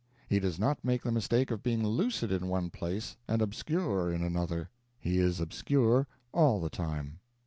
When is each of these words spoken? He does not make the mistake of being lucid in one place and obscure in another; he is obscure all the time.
He 0.27 0.39
does 0.39 0.57
not 0.57 0.83
make 0.83 1.03
the 1.03 1.11
mistake 1.11 1.51
of 1.51 1.61
being 1.61 1.85
lucid 1.85 2.31
in 2.31 2.47
one 2.47 2.71
place 2.71 3.17
and 3.27 3.39
obscure 3.39 4.11
in 4.11 4.23
another; 4.23 4.71
he 4.97 5.19
is 5.19 5.39
obscure 5.39 6.07
all 6.31 6.59
the 6.59 6.71
time. 6.71 7.19